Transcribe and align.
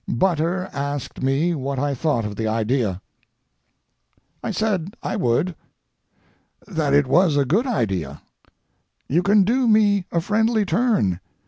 Butter 0.07 0.67
asked 0.73 1.21
me 1.21 1.53
what 1.53 1.77
I 1.77 1.93
thought 1.93 2.25
of 2.25 2.35
the 2.35 2.47
idea. 2.47 3.03
I 4.43 4.49
said 4.49 4.95
I 5.03 5.15
would; 5.15 5.53
that 6.65 6.95
it 6.95 7.05
was 7.05 7.37
a 7.37 7.45
good 7.45 7.67
idea. 7.67 8.23
"You 9.07 9.21
can 9.21 9.43
do 9.43 9.67
me 9.67 10.07
a 10.11 10.19
friendly 10.19 10.65
turn. 10.65 11.19